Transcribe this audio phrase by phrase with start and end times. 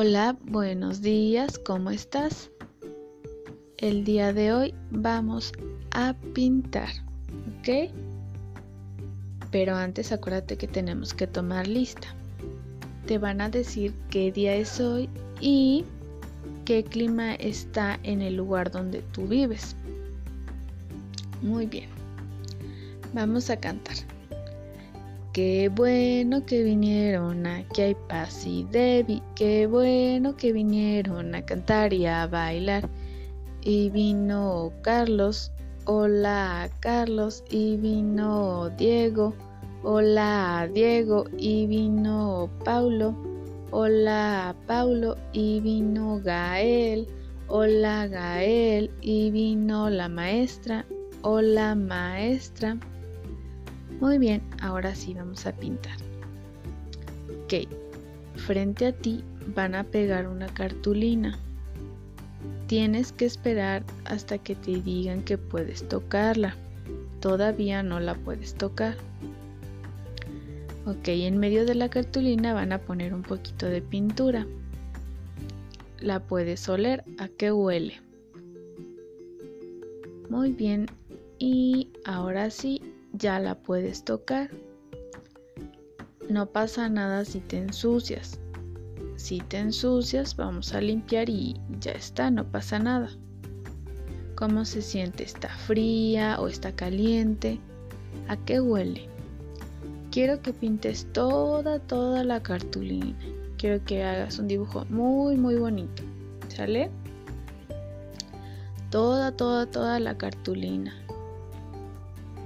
[0.00, 2.52] Hola, buenos días, ¿cómo estás?
[3.78, 5.52] El día de hoy vamos
[5.90, 6.88] a pintar,
[7.58, 7.90] ¿ok?
[9.50, 12.14] Pero antes acuérdate que tenemos que tomar lista.
[13.08, 15.10] Te van a decir qué día es hoy
[15.40, 15.84] y
[16.64, 19.74] qué clima está en el lugar donde tú vives.
[21.42, 21.88] Muy bien.
[23.14, 23.96] Vamos a cantar.
[25.32, 29.22] Qué bueno que vinieron, aquí hay paz y Debbie.
[29.36, 32.88] Qué bueno que vinieron a cantar y a bailar.
[33.60, 35.52] Y vino Carlos,
[35.84, 37.44] hola Carlos.
[37.50, 39.34] Y vino Diego,
[39.82, 41.26] hola Diego.
[41.36, 43.14] Y vino Paulo,
[43.70, 45.16] hola Paulo.
[45.34, 47.06] Y vino Gael,
[47.48, 48.90] hola Gael.
[49.02, 50.86] Y vino la maestra,
[51.20, 52.78] hola maestra.
[54.00, 55.96] Muy bien, ahora sí vamos a pintar.
[57.44, 57.68] Ok,
[58.36, 59.24] frente a ti
[59.54, 61.36] van a pegar una cartulina.
[62.68, 66.54] Tienes que esperar hasta que te digan que puedes tocarla.
[67.20, 68.94] Todavía no la puedes tocar.
[70.86, 74.46] Ok, en medio de la cartulina van a poner un poquito de pintura.
[75.98, 78.00] La puedes oler a qué huele.
[80.30, 80.86] Muy bien,
[81.38, 82.80] y ahora sí
[83.12, 84.50] ya la puedes tocar.
[86.28, 88.38] No pasa nada si te ensucias.
[89.16, 93.10] Si te ensucias, vamos a limpiar y ya está, no pasa nada.
[94.36, 95.24] ¿Cómo se siente?
[95.24, 97.58] ¿Está fría o está caliente?
[98.28, 99.08] ¿A qué huele?
[100.12, 103.18] Quiero que pintes toda, toda la cartulina.
[103.56, 106.02] Quiero que hagas un dibujo muy, muy bonito.
[106.48, 106.90] ¿Sale?
[108.90, 110.94] Toda, toda, toda la cartulina.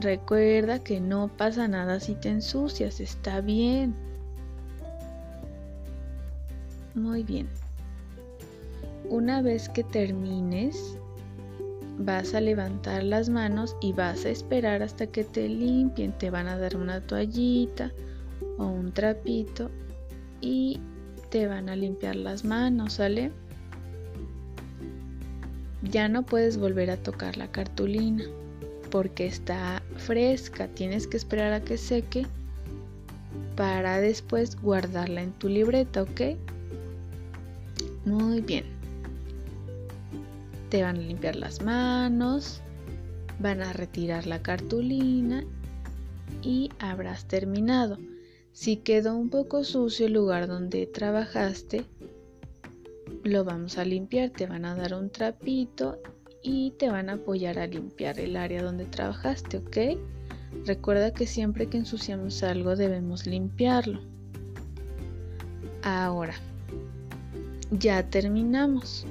[0.00, 3.94] Recuerda que no pasa nada si te ensucias, está bien.
[6.94, 7.46] Muy bien.
[9.10, 10.96] Una vez que termines,
[11.98, 16.16] vas a levantar las manos y vas a esperar hasta que te limpien.
[16.16, 17.92] Te van a dar una toallita
[18.56, 19.70] o un trapito
[20.40, 20.80] y
[21.28, 23.32] te van a limpiar las manos, ¿sale?
[25.82, 28.24] Ya no puedes volver a tocar la cartulina
[28.90, 30.68] porque está fresca.
[30.68, 32.26] Tienes que esperar a que seque
[33.56, 36.20] para después guardarla en tu libreta, ¿ok?
[38.04, 38.64] Muy bien.
[40.68, 42.60] Te van a limpiar las manos,
[43.38, 45.44] van a retirar la cartulina
[46.42, 47.98] y habrás terminado.
[48.52, 51.84] Si quedó un poco sucio el lugar donde trabajaste,
[53.24, 54.30] lo vamos a limpiar.
[54.30, 55.98] Te van a dar un trapito
[56.42, 59.98] y te van a apoyar a limpiar el área donde trabajaste, ¿ok?
[60.64, 64.00] Recuerda que siempre que ensuciamos algo debemos limpiarlo.
[65.82, 66.34] Ahora,
[67.70, 69.06] ya terminamos.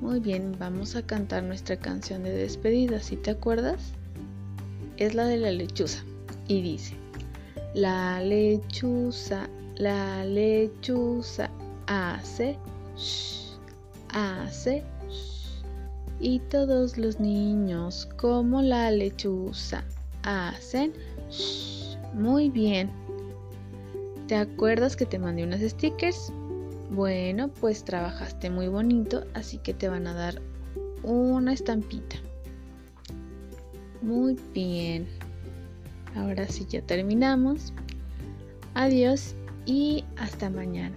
[0.00, 3.92] Muy bien, vamos a cantar nuestra canción de despedida, ¿si te acuerdas?
[4.96, 6.02] Es la de la lechuza
[6.48, 6.94] y dice,
[7.74, 11.50] la lechuza, la lechuza
[11.86, 12.58] hace,
[14.12, 14.82] hace
[16.20, 19.84] y todos los niños, como la lechuza,
[20.22, 20.92] hacen
[22.14, 22.90] muy bien.
[24.26, 26.32] ¿Te acuerdas que te mandé unos stickers?
[26.90, 30.40] Bueno, pues trabajaste muy bonito, así que te van a dar
[31.02, 32.16] una estampita.
[34.02, 35.06] Muy bien.
[36.16, 37.72] Ahora sí ya terminamos.
[38.74, 39.34] Adiós
[39.64, 40.96] y hasta mañana.